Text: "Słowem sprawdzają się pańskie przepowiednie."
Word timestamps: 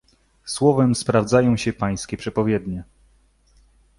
"Słowem 0.45 0.95
sprawdzają 0.95 1.57
się 1.57 1.73
pańskie 1.73 2.17
przepowiednie." 2.17 2.83